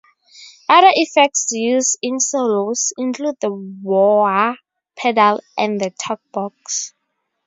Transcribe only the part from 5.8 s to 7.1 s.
talk box.